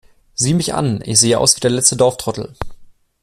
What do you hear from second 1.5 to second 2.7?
wie der letzte Dorftrottel!